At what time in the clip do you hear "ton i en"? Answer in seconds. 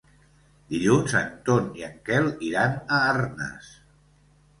1.49-1.93